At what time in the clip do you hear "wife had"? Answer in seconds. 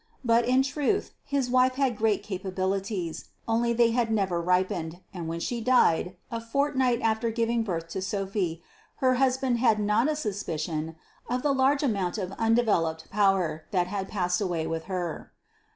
1.47-1.95